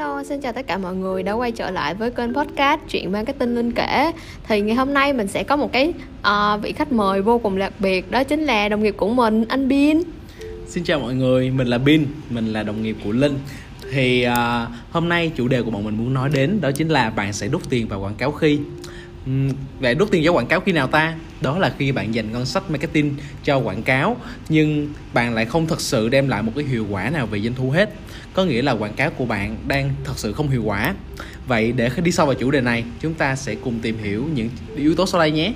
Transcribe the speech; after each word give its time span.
Hello, 0.00 0.22
xin 0.22 0.40
chào 0.40 0.52
tất 0.52 0.66
cả 0.66 0.78
mọi 0.78 0.94
người 0.94 1.22
đã 1.22 1.32
quay 1.32 1.52
trở 1.52 1.70
lại 1.70 1.94
với 1.94 2.10
kênh 2.10 2.34
podcast 2.34 2.80
Chuyện 2.88 3.12
Marketing 3.12 3.54
Linh 3.54 3.72
kể. 3.72 4.12
Thì 4.48 4.60
ngày 4.60 4.76
hôm 4.76 4.94
nay 4.94 5.12
mình 5.12 5.28
sẽ 5.28 5.42
có 5.42 5.56
một 5.56 5.72
cái 5.72 5.92
uh, 6.20 6.62
vị 6.62 6.72
khách 6.72 6.92
mời 6.92 7.22
vô 7.22 7.38
cùng 7.38 7.58
đặc 7.58 7.72
biệt 7.78 8.10
Đó 8.10 8.24
chính 8.24 8.40
là 8.44 8.68
đồng 8.68 8.82
nghiệp 8.82 8.94
của 8.96 9.08
mình, 9.08 9.44
anh 9.48 9.68
Bin. 9.68 10.02
Xin 10.66 10.84
chào 10.84 11.00
mọi 11.00 11.14
người, 11.14 11.50
mình 11.50 11.66
là 11.66 11.78
Bin, 11.78 12.06
mình 12.30 12.52
là 12.52 12.62
đồng 12.62 12.82
nghiệp 12.82 12.96
của 13.04 13.12
Linh. 13.12 13.38
Thì 13.92 14.26
uh, 14.26 14.68
hôm 14.90 15.08
nay 15.08 15.32
chủ 15.36 15.48
đề 15.48 15.62
của 15.62 15.70
bọn 15.70 15.84
mình 15.84 15.96
muốn 15.96 16.14
nói 16.14 16.30
đến 16.32 16.60
đó 16.60 16.70
chính 16.70 16.88
là 16.88 17.10
bạn 17.10 17.32
sẽ 17.32 17.48
đút 17.48 17.70
tiền 17.70 17.88
vào 17.88 18.00
quảng 18.00 18.14
cáo 18.14 18.32
khi. 18.32 18.58
Ừ, 19.26 19.32
vậy 19.80 19.94
đốt 19.94 20.08
tiền 20.10 20.24
cho 20.24 20.32
quảng 20.32 20.46
cáo 20.46 20.60
khi 20.60 20.72
nào 20.72 20.86
ta? 20.86 21.14
Đó 21.40 21.58
là 21.58 21.74
khi 21.78 21.92
bạn 21.92 22.14
dành 22.14 22.32
ngân 22.32 22.46
sách 22.46 22.70
marketing 22.70 23.14
cho 23.44 23.58
quảng 23.58 23.82
cáo 23.82 24.16
Nhưng 24.48 24.88
bạn 25.14 25.34
lại 25.34 25.44
không 25.44 25.66
thật 25.66 25.80
sự 25.80 26.08
đem 26.08 26.28
lại 26.28 26.42
một 26.42 26.52
cái 26.56 26.64
hiệu 26.64 26.86
quả 26.90 27.10
nào 27.10 27.26
về 27.26 27.40
doanh 27.40 27.54
thu 27.54 27.70
hết. 27.70 27.94
Có 28.34 28.44
nghĩa 28.44 28.62
là 28.62 28.72
quảng 28.72 28.92
cáo 28.92 29.10
của 29.10 29.24
bạn 29.24 29.56
đang 29.66 29.94
thật 30.04 30.12
sự 30.18 30.32
không 30.32 30.48
hiệu 30.48 30.62
quả. 30.64 30.94
Vậy 31.46 31.72
để 31.72 31.90
đi 32.02 32.12
sâu 32.12 32.26
vào 32.26 32.34
chủ 32.34 32.50
đề 32.50 32.60
này 32.60 32.84
Chúng 33.00 33.14
ta 33.14 33.36
sẽ 33.36 33.54
cùng 33.54 33.78
tìm 33.82 33.98
hiểu 34.02 34.28
những 34.34 34.48
yếu 34.76 34.94
tố 34.94 35.06
sau 35.06 35.20
đây 35.20 35.30
nhé. 35.30 35.52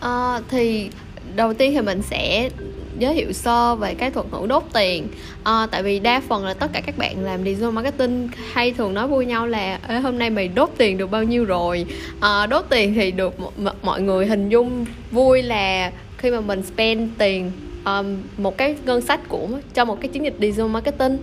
À, 0.00 0.40
Thì 0.50 0.90
đầu 1.36 1.54
tiên 1.54 1.72
thì 1.74 1.80
mình 1.80 2.02
sẽ 2.02 2.50
giới 2.98 3.14
thiệu 3.14 3.32
sơ 3.32 3.74
về 3.74 3.94
cái 3.94 4.10
thuật 4.10 4.26
ngữ 4.32 4.46
đốt 4.48 4.62
tiền. 4.72 5.08
À, 5.44 5.66
tại 5.70 5.82
vì 5.82 5.98
đa 5.98 6.22
phần 6.28 6.44
là 6.44 6.54
tất 6.54 6.70
cả 6.72 6.80
các 6.80 6.98
bạn 6.98 7.24
làm 7.24 7.44
digital 7.44 7.70
marketing 7.70 8.28
hay 8.52 8.72
thường 8.72 8.94
nói 8.94 9.08
vui 9.08 9.26
nhau 9.26 9.46
là 9.46 9.78
Ê, 9.88 9.98
hôm 9.98 10.18
nay 10.18 10.30
mày 10.30 10.48
đốt 10.48 10.70
tiền 10.78 10.98
được 10.98 11.10
bao 11.10 11.22
nhiêu 11.22 11.44
rồi? 11.44 11.86
À, 12.20 12.46
đốt 12.46 12.64
tiền 12.68 12.94
thì 12.94 13.10
được 13.10 13.34
mọi 13.82 14.02
người 14.02 14.26
hình 14.26 14.48
dung 14.48 14.86
vui 15.10 15.42
là 15.42 15.92
khi 16.16 16.30
mà 16.30 16.40
mình 16.40 16.62
spend 16.62 17.10
tiền 17.18 17.52
um, 17.84 18.16
một 18.38 18.58
cái 18.58 18.76
ngân 18.86 19.00
sách 19.00 19.20
của 19.28 19.48
cho 19.74 19.84
một 19.84 20.00
cái 20.00 20.08
chiến 20.08 20.24
dịch 20.24 20.34
digital 20.40 20.68
marketing. 20.68 21.18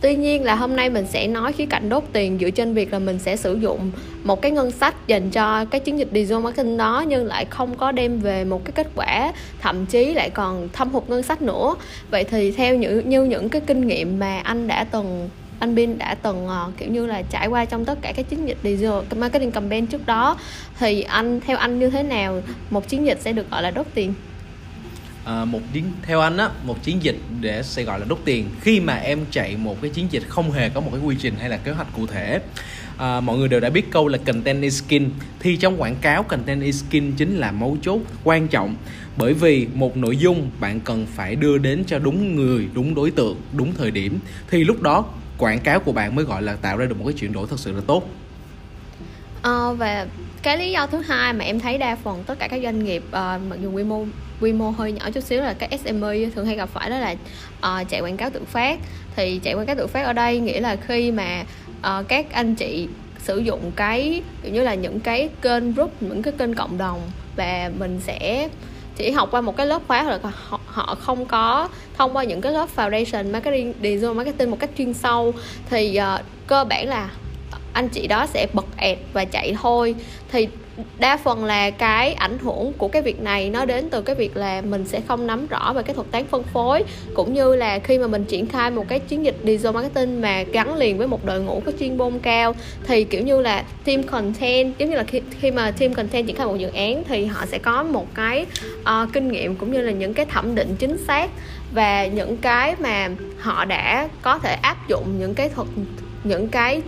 Tuy 0.00 0.16
nhiên 0.16 0.44
là 0.44 0.54
hôm 0.54 0.76
nay 0.76 0.90
mình 0.90 1.06
sẽ 1.06 1.26
nói 1.26 1.52
khía 1.52 1.66
cạnh 1.66 1.88
đốt 1.88 2.04
tiền 2.12 2.38
dựa 2.40 2.50
trên 2.50 2.74
việc 2.74 2.92
là 2.92 2.98
mình 2.98 3.18
sẽ 3.18 3.36
sử 3.36 3.54
dụng 3.54 3.90
một 4.24 4.42
cái 4.42 4.50
ngân 4.50 4.70
sách 4.70 4.94
dành 5.06 5.30
cho 5.30 5.64
cái 5.64 5.80
chiến 5.80 5.98
dịch 5.98 6.08
digital 6.12 6.42
marketing 6.42 6.76
đó 6.76 7.04
nhưng 7.08 7.26
lại 7.26 7.44
không 7.44 7.76
có 7.76 7.92
đem 7.92 8.20
về 8.20 8.44
một 8.44 8.64
cái 8.64 8.72
kết 8.72 8.86
quả 8.94 9.32
thậm 9.60 9.86
chí 9.86 10.14
lại 10.14 10.30
còn 10.30 10.68
thâm 10.72 10.90
hụt 10.90 11.08
ngân 11.08 11.22
sách 11.22 11.42
nữa. 11.42 11.74
Vậy 12.10 12.24
thì 12.24 12.52
theo 12.52 12.76
những 12.76 13.08
như 13.08 13.24
những 13.24 13.48
cái 13.48 13.62
kinh 13.66 13.86
nghiệm 13.86 14.18
mà 14.18 14.38
anh 14.38 14.68
đã 14.68 14.84
từng 14.84 15.28
anh 15.58 15.74
Bin 15.74 15.98
đã 15.98 16.14
từng 16.14 16.46
uh, 16.46 16.78
kiểu 16.78 16.88
như 16.88 17.06
là 17.06 17.22
trải 17.22 17.46
qua 17.46 17.64
trong 17.64 17.84
tất 17.84 17.98
cả 18.02 18.12
các 18.16 18.28
chiến 18.28 18.48
dịch 18.48 18.58
digital 18.62 19.02
marketing 19.16 19.50
campaign 19.50 19.86
trước 19.86 20.06
đó 20.06 20.38
thì 20.78 21.02
anh 21.02 21.40
theo 21.40 21.56
anh 21.56 21.78
như 21.78 21.90
thế 21.90 22.02
nào 22.02 22.42
một 22.70 22.88
chiến 22.88 23.06
dịch 23.06 23.18
sẽ 23.20 23.32
được 23.32 23.50
gọi 23.50 23.62
là 23.62 23.70
đốt 23.70 23.86
tiền? 23.94 24.14
À, 25.26 25.44
một 25.44 25.60
chiến 25.72 25.84
theo 26.02 26.20
anh 26.20 26.36
á 26.36 26.50
một 26.64 26.82
chiến 26.82 27.02
dịch 27.02 27.18
để 27.40 27.62
sẽ 27.62 27.82
gọi 27.82 28.00
là 28.00 28.06
đốt 28.08 28.18
tiền 28.24 28.48
khi 28.60 28.80
mà 28.80 28.94
em 28.94 29.18
chạy 29.30 29.56
một 29.56 29.82
cái 29.82 29.90
chiến 29.90 30.06
dịch 30.10 30.22
không 30.28 30.52
hề 30.52 30.68
có 30.68 30.80
một 30.80 30.88
cái 30.92 31.00
quy 31.00 31.16
trình 31.20 31.34
hay 31.40 31.48
là 31.48 31.56
kế 31.56 31.72
hoạch 31.72 31.88
cụ 31.96 32.06
thể. 32.06 32.40
À, 32.96 33.20
mọi 33.20 33.38
người 33.38 33.48
đều 33.48 33.60
đã 33.60 33.70
biết 33.70 33.90
câu 33.90 34.08
là 34.08 34.18
content 34.18 34.62
is 34.62 34.82
skin. 34.82 35.10
Thì 35.40 35.56
trong 35.56 35.82
quảng 35.82 35.96
cáo 36.00 36.22
content 36.22 36.62
is 36.62 36.84
skin 36.84 37.12
chính 37.12 37.36
là 37.36 37.52
mấu 37.52 37.76
chốt 37.82 38.00
quan 38.24 38.48
trọng. 38.48 38.76
Bởi 39.16 39.34
vì 39.34 39.66
một 39.74 39.96
nội 39.96 40.16
dung 40.16 40.50
bạn 40.60 40.80
cần 40.80 41.06
phải 41.06 41.36
đưa 41.36 41.58
đến 41.58 41.84
cho 41.86 41.98
đúng 41.98 42.36
người 42.36 42.68
đúng 42.74 42.94
đối 42.94 43.10
tượng 43.10 43.40
đúng 43.52 43.72
thời 43.78 43.90
điểm. 43.90 44.18
Thì 44.50 44.64
lúc 44.64 44.82
đó 44.82 45.04
quảng 45.38 45.60
cáo 45.60 45.80
của 45.80 45.92
bạn 45.92 46.14
mới 46.14 46.24
gọi 46.24 46.42
là 46.42 46.56
tạo 46.56 46.76
ra 46.76 46.86
được 46.86 46.98
một 46.98 47.04
cái 47.04 47.14
chuyển 47.14 47.32
đổi 47.32 47.46
thật 47.50 47.58
sự 47.58 47.72
là 47.72 47.80
tốt. 47.86 48.08
À, 49.42 49.72
và 49.78 50.06
cái 50.46 50.58
lý 50.58 50.72
do 50.72 50.86
thứ 50.86 51.00
hai 51.00 51.32
mà 51.32 51.44
em 51.44 51.60
thấy 51.60 51.78
đa 51.78 51.96
phần 51.96 52.24
tất 52.26 52.38
cả 52.38 52.48
các 52.48 52.60
doanh 52.62 52.84
nghiệp 52.84 53.02
uh, 53.08 53.12
mặc 53.48 53.58
dù 53.62 53.72
quy 53.72 53.82
mô 53.82 54.04
quy 54.40 54.52
mô 54.52 54.70
hơi 54.70 54.92
nhỏ 54.92 55.10
chút 55.10 55.20
xíu 55.20 55.40
là 55.40 55.52
các 55.52 55.70
SME 55.84 56.30
thường 56.34 56.46
hay 56.46 56.56
gặp 56.56 56.68
phải 56.72 56.90
đó 56.90 56.98
là 56.98 57.14
uh, 57.58 57.88
chạy 57.88 58.00
quảng 58.00 58.16
cáo 58.16 58.30
tự 58.30 58.44
phát. 58.44 58.78
Thì 59.16 59.40
chạy 59.42 59.54
quảng 59.54 59.66
cáo 59.66 59.76
tự 59.76 59.86
phát 59.86 60.04
ở 60.04 60.12
đây 60.12 60.40
nghĩa 60.40 60.60
là 60.60 60.76
khi 60.76 61.12
mà 61.12 61.44
uh, 61.78 62.08
các 62.08 62.32
anh 62.32 62.54
chị 62.54 62.88
sử 63.18 63.38
dụng 63.38 63.72
cái 63.76 64.22
kiểu 64.42 64.52
như 64.52 64.62
là 64.62 64.74
những 64.74 65.00
cái 65.00 65.28
kênh 65.42 65.72
group 65.72 66.02
những 66.02 66.22
cái 66.22 66.32
kênh 66.38 66.54
cộng 66.54 66.78
đồng 66.78 67.00
và 67.36 67.70
mình 67.78 68.00
sẽ 68.04 68.48
chỉ 68.96 69.10
học 69.10 69.28
qua 69.30 69.40
một 69.40 69.56
cái 69.56 69.66
lớp 69.66 69.82
khóa 69.88 70.02
hoặc 70.02 70.24
là 70.24 70.30
họ, 70.48 70.60
họ 70.66 70.96
không 71.00 71.26
có 71.26 71.68
thông 71.98 72.16
qua 72.16 72.24
những 72.24 72.40
cái 72.40 72.52
lớp 72.52 72.68
foundation 72.76 73.32
marketing 73.32 73.72
digital 73.82 74.14
marketing 74.14 74.50
một 74.50 74.60
cách 74.60 74.70
chuyên 74.78 74.94
sâu. 74.94 75.34
Thì 75.70 75.98
uh, 76.14 76.20
cơ 76.46 76.64
bản 76.64 76.88
là 76.88 77.10
anh 77.76 77.88
chị 77.88 78.06
đó 78.06 78.26
sẽ 78.26 78.46
bật 78.52 78.66
ẹt 78.76 78.98
và 79.12 79.24
chạy 79.24 79.56
thôi. 79.62 79.94
Thì 80.32 80.48
đa 80.98 81.16
phần 81.16 81.44
là 81.44 81.70
cái 81.70 82.12
ảnh 82.12 82.38
hưởng 82.38 82.72
của 82.72 82.88
cái 82.88 83.02
việc 83.02 83.20
này 83.20 83.50
nó 83.50 83.64
đến 83.64 83.88
từ 83.90 84.02
cái 84.02 84.14
việc 84.14 84.36
là 84.36 84.60
mình 84.60 84.84
sẽ 84.84 85.00
không 85.08 85.26
nắm 85.26 85.46
rõ 85.46 85.72
về 85.72 85.82
cái 85.82 85.94
thuật 85.94 86.10
toán 86.10 86.26
phân 86.26 86.42
phối 86.42 86.84
cũng 87.14 87.34
như 87.34 87.56
là 87.56 87.78
khi 87.78 87.98
mà 87.98 88.06
mình 88.06 88.24
triển 88.24 88.46
khai 88.46 88.70
một 88.70 88.84
cái 88.88 88.98
chiến 88.98 89.24
dịch 89.24 89.36
digital 89.44 89.74
marketing 89.74 90.20
mà 90.20 90.42
gắn 90.42 90.76
liền 90.76 90.98
với 90.98 91.06
một 91.06 91.24
đội 91.24 91.40
ngũ 91.40 91.62
có 91.66 91.72
chuyên 91.80 91.98
môn 91.98 92.18
cao 92.18 92.54
thì 92.86 93.04
kiểu 93.04 93.22
như 93.22 93.40
là 93.40 93.64
team 93.84 94.02
content 94.02 94.78
giống 94.78 94.90
như 94.90 94.96
là 94.96 95.04
khi, 95.04 95.20
khi 95.40 95.50
mà 95.50 95.70
team 95.70 95.94
content 95.94 96.26
triển 96.26 96.36
khai 96.36 96.46
một 96.46 96.56
dự 96.56 96.68
án 96.68 97.04
thì 97.08 97.24
họ 97.24 97.46
sẽ 97.46 97.58
có 97.58 97.82
một 97.82 98.14
cái 98.14 98.46
uh, 98.80 99.12
kinh 99.12 99.28
nghiệm 99.28 99.56
cũng 99.56 99.72
như 99.72 99.80
là 99.80 99.92
những 99.92 100.14
cái 100.14 100.26
thẩm 100.26 100.54
định 100.54 100.76
chính 100.78 100.98
xác 100.98 101.30
và 101.72 102.06
những 102.06 102.36
cái 102.36 102.74
mà 102.78 103.08
họ 103.38 103.64
đã 103.64 104.08
có 104.22 104.38
thể 104.38 104.56
áp 104.62 104.88
dụng 104.88 105.18
những 105.18 105.34
cái 105.34 105.48
thuật 105.48 105.68
những 106.24 106.48
cái 106.48 106.82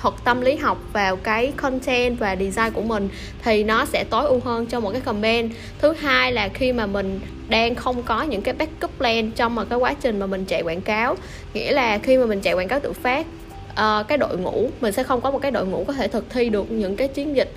thuật 0.00 0.14
tâm 0.24 0.40
lý 0.40 0.56
học 0.56 0.78
vào 0.92 1.16
cái 1.16 1.52
content 1.56 2.18
và 2.18 2.36
design 2.36 2.70
của 2.72 2.82
mình 2.82 3.08
thì 3.44 3.64
nó 3.64 3.84
sẽ 3.84 4.04
tối 4.10 4.26
ưu 4.26 4.40
hơn 4.44 4.66
cho 4.66 4.80
một 4.80 4.90
cái 4.92 5.00
comment 5.00 5.50
thứ 5.78 5.92
hai 5.92 6.32
là 6.32 6.48
khi 6.48 6.72
mà 6.72 6.86
mình 6.86 7.20
đang 7.48 7.74
không 7.74 8.02
có 8.02 8.22
những 8.22 8.42
cái 8.42 8.54
backup 8.54 8.98
plan 8.98 9.30
trong 9.30 9.54
một 9.54 9.64
cái 9.70 9.78
quá 9.78 9.94
trình 9.94 10.18
mà 10.18 10.26
mình 10.26 10.44
chạy 10.44 10.62
quảng 10.62 10.80
cáo 10.80 11.16
nghĩa 11.54 11.72
là 11.72 11.98
khi 11.98 12.18
mà 12.18 12.26
mình 12.26 12.40
chạy 12.40 12.54
quảng 12.54 12.68
cáo 12.68 12.80
tự 12.80 12.92
phát 12.92 13.26
uh, 13.72 14.08
cái 14.08 14.18
đội 14.18 14.38
ngũ 14.38 14.70
mình 14.80 14.92
sẽ 14.92 15.02
không 15.02 15.20
có 15.20 15.30
một 15.30 15.38
cái 15.38 15.50
đội 15.50 15.66
ngũ 15.66 15.84
có 15.84 15.92
thể 15.92 16.08
thực 16.08 16.30
thi 16.30 16.48
được 16.48 16.70
những 16.70 16.96
cái 16.96 17.08
chiến 17.08 17.36
dịch 17.36 17.52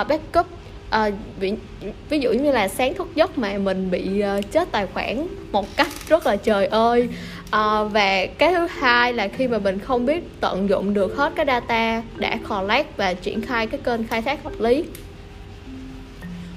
uh, 0.00 0.08
backup 0.08 0.46
à, 0.94 1.10
ví, 1.40 1.52
ví 2.08 2.18
dụ 2.18 2.32
như 2.32 2.52
là 2.52 2.68
sáng 2.68 2.94
thức 2.94 3.08
giấc 3.14 3.38
mà 3.38 3.58
mình 3.58 3.90
bị 3.90 4.22
uh, 4.38 4.52
chết 4.52 4.72
tài 4.72 4.86
khoản 4.86 5.26
một 5.52 5.76
cách 5.76 5.88
rất 6.08 6.26
là 6.26 6.36
trời 6.36 6.66
ơi. 6.66 7.08
À, 7.50 7.82
và 7.82 8.26
cái 8.26 8.52
thứ 8.52 8.66
hai 8.66 9.12
là 9.12 9.28
khi 9.28 9.48
mà 9.48 9.58
mình 9.58 9.78
không 9.78 10.06
biết 10.06 10.24
tận 10.40 10.68
dụng 10.68 10.94
được 10.94 11.16
hết 11.16 11.32
cái 11.36 11.46
data 11.46 12.02
đã 12.16 12.38
collect 12.48 12.96
và 12.96 13.14
triển 13.14 13.40
khai 13.40 13.66
cái 13.66 13.80
kênh 13.84 14.06
khai 14.06 14.22
thác 14.22 14.44
hợp 14.44 14.60
lý. 14.60 14.84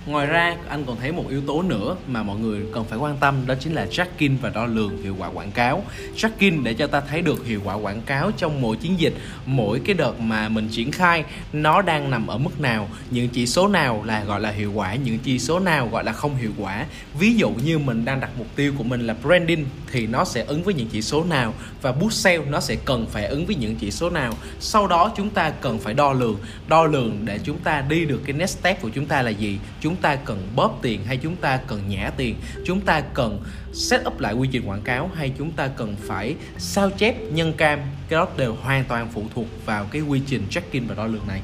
Ngoài 0.07 0.27
ra 0.27 0.55
anh 0.69 0.83
còn 0.85 0.97
thấy 0.99 1.11
một 1.11 1.25
yếu 1.29 1.41
tố 1.41 1.61
nữa 1.61 1.95
mà 2.07 2.23
mọi 2.23 2.37
người 2.37 2.61
cần 2.73 2.85
phải 2.85 2.99
quan 2.99 3.17
tâm 3.17 3.35
đó 3.47 3.55
chính 3.59 3.73
là 3.73 3.85
tracking 3.91 4.35
và 4.41 4.49
đo 4.49 4.65
lường 4.65 5.03
hiệu 5.03 5.15
quả 5.19 5.27
quảng 5.27 5.51
cáo. 5.51 5.83
Tracking 6.15 6.63
để 6.63 6.73
cho 6.73 6.87
ta 6.87 7.01
thấy 7.01 7.21
được 7.21 7.45
hiệu 7.45 7.61
quả 7.63 7.73
quảng 7.73 8.01
cáo 8.01 8.31
trong 8.37 8.61
mỗi 8.61 8.77
chiến 8.77 8.99
dịch, 8.99 9.13
mỗi 9.45 9.79
cái 9.85 9.93
đợt 9.93 10.19
mà 10.19 10.49
mình 10.49 10.67
triển 10.71 10.91
khai 10.91 11.23
nó 11.53 11.81
đang 11.81 12.11
nằm 12.11 12.27
ở 12.27 12.37
mức 12.37 12.59
nào, 12.59 12.89
những 13.11 13.29
chỉ 13.29 13.47
số 13.47 13.67
nào 13.67 14.03
là 14.05 14.23
gọi 14.23 14.41
là 14.41 14.51
hiệu 14.51 14.71
quả, 14.73 14.95
những 14.95 15.19
chỉ 15.19 15.39
số 15.39 15.59
nào 15.59 15.89
gọi 15.91 16.03
là 16.03 16.11
không 16.11 16.35
hiệu 16.35 16.51
quả. 16.57 16.85
Ví 17.19 17.33
dụ 17.33 17.49
như 17.49 17.79
mình 17.79 18.05
đang 18.05 18.19
đặt 18.19 18.29
mục 18.37 18.47
tiêu 18.55 18.73
của 18.77 18.83
mình 18.83 19.07
là 19.07 19.15
branding 19.23 19.65
thì 19.91 20.07
nó 20.07 20.25
sẽ 20.25 20.43
ứng 20.43 20.63
với 20.63 20.73
những 20.73 20.87
chỉ 20.91 21.01
số 21.01 21.23
nào 21.23 21.53
và 21.81 21.91
boost 21.91 22.13
sale 22.13 22.45
nó 22.49 22.59
sẽ 22.59 22.75
cần 22.85 23.05
phải 23.11 23.25
ứng 23.25 23.45
với 23.45 23.55
những 23.55 23.75
chỉ 23.75 23.91
số 23.91 24.09
nào. 24.09 24.33
Sau 24.59 24.87
đó 24.87 25.11
chúng 25.17 25.29
ta 25.29 25.49
cần 25.49 25.79
phải 25.79 25.93
đo 25.93 26.13
lường, 26.13 26.39
đo 26.67 26.85
lường 26.85 27.17
để 27.25 27.39
chúng 27.43 27.59
ta 27.59 27.81
đi 27.81 28.05
được 28.05 28.21
cái 28.25 28.33
next 28.33 28.59
step 28.59 28.81
của 28.81 28.89
chúng 28.89 29.05
ta 29.05 29.21
là 29.21 29.29
gì? 29.29 29.59
Chúng 29.81 29.95
ta 30.01 30.15
cần 30.15 30.47
bóp 30.55 30.79
tiền 30.81 31.03
hay 31.05 31.17
chúng 31.17 31.35
ta 31.35 31.59
cần 31.67 31.81
nhả 31.89 32.11
tiền? 32.17 32.35
Chúng 32.65 32.81
ta 32.81 33.01
cần 33.13 33.39
set 33.73 34.01
up 34.07 34.19
lại 34.19 34.33
quy 34.33 34.47
trình 34.51 34.69
quảng 34.69 34.81
cáo 34.81 35.09
hay 35.15 35.31
chúng 35.37 35.51
ta 35.51 35.67
cần 35.67 35.95
phải 35.99 36.35
sao 36.57 36.89
chép 36.89 37.15
nhân 37.31 37.53
cam? 37.53 37.79
Cái 38.09 38.19
đó 38.19 38.27
đều 38.37 38.55
hoàn 38.61 38.83
toàn 38.85 39.09
phụ 39.13 39.23
thuộc 39.35 39.45
vào 39.65 39.85
cái 39.91 40.01
quy 40.01 40.21
trình 40.27 40.43
check-in 40.49 40.87
và 40.87 40.95
đo 40.95 41.05
lường 41.05 41.27
này. 41.27 41.41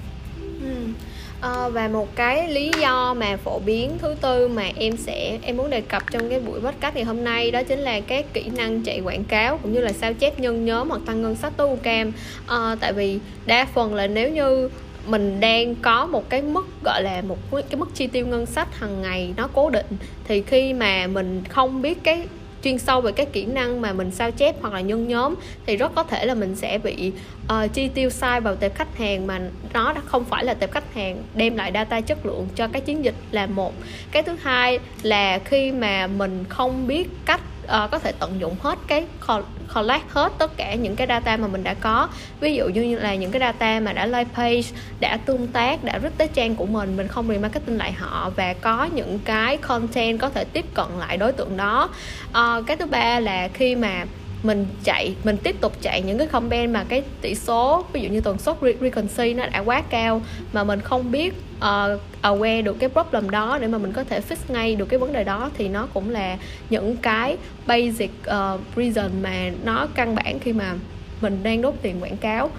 À, 1.44 1.70
và 1.70 1.88
một 1.88 2.16
cái 2.16 2.50
lý 2.50 2.72
do 2.82 3.14
mà 3.14 3.38
phổ 3.38 3.60
biến 3.60 3.98
thứ 4.02 4.16
tư 4.22 4.48
mà 4.48 4.70
em 4.76 4.98
sẽ 4.98 5.38
em 5.42 5.58
muốn 5.58 5.70
đề 5.70 5.82
cập 5.82 6.04
trong 6.12 6.30
cái 6.30 6.40
buổi 6.40 6.60
podcast 6.62 6.96
ngày 6.96 7.04
hôm 7.04 7.24
nay 7.24 7.52
đó 7.52 7.64
chính 7.64 7.80
là 7.80 8.00
các 8.00 8.26
kỹ 8.34 8.50
năng 8.50 8.84
chạy 8.84 9.00
quảng 9.00 9.24
cáo 9.24 9.58
cũng 9.58 9.74
như 9.74 9.80
là 9.80 9.94
sao 9.94 10.14
chép 10.14 10.40
nhân 10.40 10.66
nhóm 10.66 10.90
hoặc 10.90 11.02
tăng 11.06 11.22
ngân 11.22 11.36
sách 11.36 11.54
tối 11.58 11.78
cam. 11.84 12.12
À, 12.48 12.76
tại 12.80 12.94
vì 12.94 13.20
đa 13.46 13.66
phần 13.74 13.96
là 13.96 14.08
nếu 14.08 14.30
như 14.30 14.70
mình 15.08 15.40
đang 15.40 15.76
có 15.76 16.06
một 16.06 16.30
cái 16.30 16.42
mức 16.42 16.68
gọi 16.84 17.04
là 17.04 17.22
một 17.22 17.38
cái 17.52 17.78
mức 17.78 17.90
chi 17.94 18.08
tiêu 18.08 18.28
ngân 18.28 18.46
sách 18.46 18.80
hàng 18.80 19.02
ngày 19.02 19.34
nó 19.38 19.48
cố 19.54 19.70
định. 19.70 19.86
Thì 20.28 20.42
khi 20.42 20.74
mà 20.74 21.08
mình 21.08 21.44
không 21.50 21.82
biết 21.82 22.04
cái 22.04 22.28
chuyên 22.64 22.80
sâu 22.80 23.02
về 23.02 23.12
các 23.12 23.34
kỹ 23.34 23.46
năng 23.46 23.82
mà 23.82 23.94
mình 23.94 24.12
sao 24.12 24.32
chép 24.32 24.62
hoặc 24.62 24.74
là 24.74 24.82
nhân 24.82 25.08
nhóm 25.08 25.36
thì 25.66 25.78
rất 25.78 25.96
có 25.96 26.04
thể 26.04 26.26
là 26.26 26.34
mình 26.36 26.56
sẽ 26.56 26.78
bị 26.78 27.12
uh, 27.46 27.74
chi 27.74 27.88
tiêu 27.88 28.10
sai 28.10 28.42
vào 28.42 28.56
tệp 28.56 28.76
khách 28.76 28.98
hàng 28.98 29.28
mà 29.28 29.42
nó 29.74 29.94
đã 29.94 30.02
không 30.06 30.26
phải 30.26 30.44
là 30.44 30.54
tệp 30.54 30.72
khách 30.72 30.94
hàng 30.94 31.24
đem 31.36 31.58
lại 31.58 31.72
data 31.74 32.02
chất 32.02 32.26
lượng 32.26 32.48
cho 32.56 32.68
cái 32.68 32.82
chiến 32.82 33.04
dịch 33.06 33.16
là 33.32 33.46
một. 33.46 33.74
Cái 34.12 34.24
thứ 34.24 34.36
hai 34.42 34.80
là 35.02 35.40
khi 35.40 35.72
mà 35.72 36.08
mình 36.08 36.44
không 36.50 36.88
biết 36.88 37.10
cách 37.26 37.42
uh, 37.64 37.92
có 37.92 38.00
thể 38.00 38.12
tận 38.20 38.40
dụng 38.40 38.56
hết 38.62 38.80
cái 38.88 39.06
collect 39.74 40.10
hết 40.10 40.34
tất 40.38 40.58
cả 40.58 40.76
những 40.76 40.96
cái 40.96 41.08
data 41.08 41.38
mà 41.38 41.48
mình 41.48 41.64
đã 41.64 41.74
có. 41.74 42.08
Ví 42.40 42.56
dụ 42.56 42.68
như 42.68 43.00
là 43.00 43.16
những 43.16 43.32
cái 43.32 43.40
data 43.40 43.80
mà 43.80 43.94
đã 43.94 44.06
like 44.06 44.30
page 44.34 44.62
đã 45.00 45.18
tương 45.18 45.48
tác 45.48 45.84
đã 45.84 45.98
rít 45.98 46.14
tới 46.18 46.28
trang 46.34 46.56
của 46.56 46.66
mình 46.66 46.98
mình 46.98 47.08
không 47.08 47.28
remarketing 47.28 47.78
lại 47.78 47.92
họ 47.92 48.30
và 48.36 48.54
có 48.54 48.90
những 48.96 49.20
cái 49.26 49.58
content 49.58 50.20
có 50.20 50.30
thể 50.30 50.46
tiếp 50.46 50.66
cận 50.74 50.86
lại 51.00 51.18
đối 51.18 51.32
tượng 51.32 51.58
đó. 51.58 51.90
Uh, 52.30 52.68
cái 52.68 52.78
thứ 52.78 52.86
ba 52.86 53.20
là 53.20 53.48
khi 53.54 53.76
mà 53.76 54.06
mình 54.44 54.66
chạy 54.84 55.16
mình 55.24 55.38
tiếp 55.38 55.62
tục 55.62 55.74
chạy 55.82 56.02
những 56.02 56.18
cái 56.18 56.28
comment 56.28 56.74
mà 56.74 56.84
cái 56.90 57.04
tỷ 57.22 57.36
số 57.36 57.86
ví 57.94 58.02
dụ 58.02 58.10
như 58.10 58.22
tần 58.22 58.38
suất 58.38 58.58
frequency 58.62 59.36
nó 59.36 59.46
đã 59.46 59.60
quá 59.60 59.84
cao 59.90 60.22
mà 60.54 60.64
mình 60.64 60.82
không 60.82 61.12
biết 61.12 61.34
uh, 61.58 62.02
aware 62.22 62.64
được 62.64 62.80
cái 62.80 62.90
problem 62.90 63.30
đó 63.30 63.58
để 63.62 63.68
mà 63.68 63.78
mình 63.78 63.94
có 63.94 64.04
thể 64.04 64.22
fix 64.30 64.36
ngay 64.48 64.76
được 64.76 64.86
cái 64.86 65.00
vấn 65.00 65.14
đề 65.14 65.24
đó 65.24 65.50
thì 65.58 65.70
nó 65.70 65.88
cũng 65.94 66.10
là 66.10 66.38
những 66.70 66.98
cái 66.98 67.38
basic 67.68 68.12
uh, 68.20 68.60
reason 68.76 69.12
mà 69.22 69.52
nó 69.64 69.88
căn 69.96 70.16
bản 70.16 70.40
khi 70.40 70.54
mà 70.54 70.74
mình 71.22 71.40
đang 71.44 71.62
đốt 71.62 71.74
tiền 71.82 71.96
quảng 72.02 72.18
cáo 72.18 72.50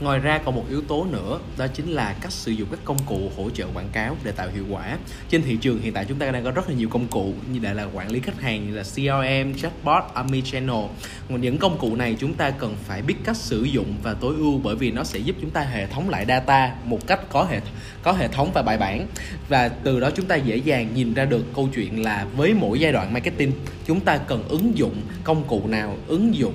ngoài 0.00 0.18
ra 0.18 0.38
còn 0.44 0.54
một 0.54 0.64
yếu 0.68 0.82
tố 0.82 1.06
nữa 1.10 1.38
đó 1.58 1.66
chính 1.66 1.88
là 1.88 2.14
cách 2.20 2.32
sử 2.32 2.52
dụng 2.52 2.68
các 2.70 2.80
công 2.84 2.98
cụ 3.06 3.30
hỗ 3.36 3.50
trợ 3.50 3.66
quảng 3.74 3.88
cáo 3.92 4.16
để 4.24 4.32
tạo 4.32 4.48
hiệu 4.54 4.64
quả. 4.70 4.98
Trên 5.28 5.42
thị 5.42 5.56
trường 5.60 5.80
hiện 5.80 5.92
tại 5.92 6.04
chúng 6.08 6.18
ta 6.18 6.30
đang 6.30 6.44
có 6.44 6.50
rất 6.50 6.68
là 6.68 6.74
nhiều 6.74 6.88
công 6.88 7.06
cụ 7.06 7.34
như 7.52 7.60
là 7.72 7.86
quản 7.94 8.10
lý 8.10 8.20
khách 8.20 8.40
hàng 8.40 8.66
như 8.66 8.76
là 8.76 8.82
CRM, 8.82 9.60
chatbot, 9.60 10.04
omnichannel 10.14 10.84
những 11.28 11.58
công 11.58 11.78
cụ 11.78 11.96
này 11.96 12.16
chúng 12.18 12.34
ta 12.34 12.50
cần 12.50 12.76
phải 12.86 13.02
biết 13.02 13.14
cách 13.24 13.36
sử 13.36 13.62
dụng 13.62 13.94
và 14.02 14.14
tối 14.14 14.34
ưu 14.38 14.58
bởi 14.58 14.76
vì 14.76 14.90
nó 14.90 15.04
sẽ 15.04 15.18
giúp 15.18 15.36
chúng 15.40 15.50
ta 15.50 15.60
hệ 15.60 15.86
thống 15.86 16.08
lại 16.08 16.24
data 16.28 16.74
một 16.84 17.06
cách 17.06 17.20
có 17.28 17.44
hệ 17.44 17.60
có 18.02 18.12
hệ 18.12 18.28
thống 18.28 18.50
và 18.54 18.62
bài 18.62 18.78
bản. 18.78 19.06
Và 19.48 19.68
từ 19.68 20.00
đó 20.00 20.10
chúng 20.16 20.26
ta 20.26 20.36
dễ 20.36 20.56
dàng 20.56 20.94
nhìn 20.94 21.14
ra 21.14 21.24
được 21.24 21.44
câu 21.54 21.68
chuyện 21.74 22.02
là 22.02 22.26
với 22.36 22.54
mỗi 22.54 22.80
giai 22.80 22.92
đoạn 22.92 23.12
marketing 23.12 23.52
chúng 23.90 24.00
ta 24.00 24.16
cần 24.16 24.44
ứng 24.48 24.78
dụng 24.78 24.94
công 25.24 25.42
cụ 25.48 25.62
nào 25.68 25.96
ứng 26.06 26.34
dụng 26.34 26.54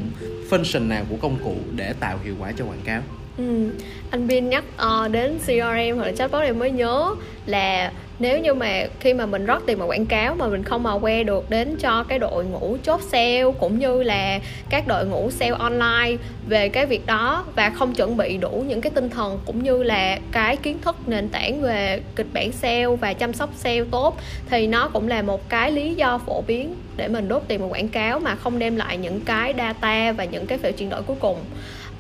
function 0.50 0.88
nào 0.88 1.06
của 1.10 1.16
công 1.22 1.38
cụ 1.44 1.56
để 1.76 1.94
tạo 2.00 2.20
hiệu 2.24 2.36
quả 2.40 2.52
cho 2.58 2.66
quảng 2.66 2.82
cáo 2.86 3.02
Ừ. 3.38 3.70
anh 4.10 4.28
Bin 4.28 4.50
nhắc 4.50 4.64
uh, 4.76 5.12
đến 5.12 5.38
CRM 5.46 5.96
hoặc 5.98 6.06
là 6.06 6.12
chatbot 6.12 6.44
em 6.44 6.60
mới 6.60 6.72
nhớ 6.72 7.16
là 7.46 7.92
nếu 8.20 8.40
như 8.40 8.54
mà 8.54 8.86
khi 9.00 9.14
mà 9.14 9.26
mình 9.26 9.46
rót 9.46 9.64
tiền 9.66 9.78
vào 9.78 9.88
quảng 9.88 10.06
cáo 10.06 10.36
mà 10.36 10.48
mình 10.48 10.64
không 10.64 10.84
mà 10.84 11.00
que 11.00 11.24
được 11.24 11.50
đến 11.50 11.76
cho 11.80 12.04
cái 12.04 12.20
đội 12.20 12.46
ngũ 12.46 12.78
chốt 12.84 13.02
sale 13.02 13.44
cũng 13.60 13.80
như 13.80 14.04
là 14.04 14.40
các 14.70 14.88
đội 14.88 15.06
ngũ 15.06 15.32
sale 15.32 15.52
online 15.52 16.18
về 16.48 16.70
cái 16.70 16.86
việc 16.86 17.06
đó 17.06 17.46
và 17.56 17.70
không 17.70 17.94
chuẩn 17.94 18.18
bị 18.18 18.38
đủ 18.38 18.64
những 18.68 18.82
cái 18.82 18.92
tinh 18.96 19.10
thần 19.10 19.40
cũng 19.46 19.64
như 19.64 19.84
là 19.84 20.20
cái 20.32 20.58
kiến 20.58 20.78
thức 20.82 20.96
nền 21.08 21.30
tảng 21.30 21.62
về 21.62 22.02
kịch 22.16 22.28
bản 22.34 22.52
sale 22.52 22.88
và 22.88 23.14
chăm 23.14 23.34
sóc 23.34 23.50
sale 23.56 23.84
tốt 23.92 24.18
thì 24.50 24.68
nó 24.68 24.88
cũng 24.88 25.08
là 25.08 25.22
một 25.22 25.50
cái 25.50 25.72
lý 25.72 25.96
do 25.96 26.18
phổ 26.18 26.42
biến 26.42 26.76
để 26.98 27.08
mình 27.08 27.28
đốt 27.28 27.44
tiền 27.48 27.60
vào 27.60 27.70
quảng 27.70 27.90
cáo 27.90 28.20
mà 28.20 28.36
không 28.36 28.60
đem 28.60 28.76
lại 28.76 28.98
những 28.98 29.22
cái 29.22 29.54
data 29.58 30.12
và 30.12 30.24
những 30.24 30.46
cái 30.46 30.58
phiếu 30.58 30.72
chuyển 30.72 30.90
đổi 30.90 31.02
cuối 31.02 31.18
cùng. 31.20 31.38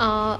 Uh, 0.03 0.39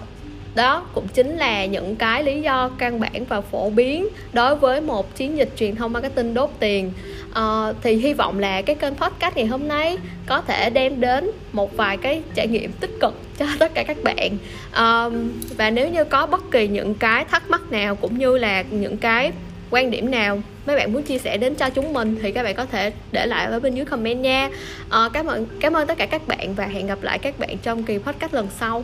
đó 0.55 0.85
cũng 0.93 1.07
chính 1.07 1.37
là 1.37 1.65
những 1.65 1.95
cái 1.95 2.23
lý 2.23 2.41
do 2.41 2.69
căn 2.77 2.99
bản 2.99 3.25
và 3.29 3.41
phổ 3.41 3.69
biến 3.69 4.07
đối 4.33 4.55
với 4.55 4.81
một 4.81 5.15
chiến 5.15 5.37
dịch 5.37 5.49
truyền 5.57 5.75
thông 5.75 5.93
marketing 5.93 6.33
đốt 6.33 6.49
tiền. 6.59 6.91
À, 7.33 7.73
thì 7.81 7.95
hy 7.95 8.13
vọng 8.13 8.39
là 8.39 8.61
cái 8.61 8.75
kênh 8.75 8.95
podcast 8.95 9.35
ngày 9.35 9.45
hôm 9.45 9.67
nay 9.67 9.97
có 10.25 10.41
thể 10.41 10.69
đem 10.69 11.01
đến 11.01 11.31
một 11.51 11.77
vài 11.77 11.97
cái 11.97 12.21
trải 12.35 12.47
nghiệm 12.47 12.71
tích 12.71 12.91
cực 13.01 13.13
cho 13.37 13.45
tất 13.59 13.73
cả 13.73 13.83
các 13.83 13.97
bạn. 14.03 14.37
À, 14.71 15.09
và 15.57 15.69
nếu 15.69 15.89
như 15.89 16.03
có 16.03 16.25
bất 16.25 16.51
kỳ 16.51 16.67
những 16.67 16.95
cái 16.95 17.25
thắc 17.25 17.49
mắc 17.49 17.61
nào 17.71 17.95
cũng 17.95 18.17
như 18.17 18.37
là 18.37 18.63
những 18.69 18.97
cái 18.97 19.31
quan 19.69 19.91
điểm 19.91 20.11
nào 20.11 20.41
mấy 20.65 20.75
bạn 20.75 20.93
muốn 20.93 21.03
chia 21.03 21.17
sẻ 21.17 21.37
đến 21.37 21.55
cho 21.55 21.69
chúng 21.69 21.93
mình 21.93 22.17
thì 22.21 22.31
các 22.31 22.43
bạn 22.43 22.55
có 22.55 22.65
thể 22.65 22.91
để 23.11 23.25
lại 23.25 23.45
ở 23.45 23.59
bên 23.59 23.75
dưới 23.75 23.85
comment 23.85 24.21
nha. 24.21 24.49
À, 24.89 25.09
cảm 25.13 25.25
ơn 25.25 25.45
cảm 25.59 25.73
ơn 25.73 25.87
tất 25.87 25.97
cả 25.97 26.05
các 26.05 26.27
bạn 26.27 26.53
và 26.55 26.65
hẹn 26.65 26.87
gặp 26.87 27.03
lại 27.03 27.19
các 27.19 27.39
bạn 27.39 27.57
trong 27.57 27.83
kỳ 27.83 27.97
podcast 27.97 28.33
lần 28.33 28.47
sau. 28.59 28.83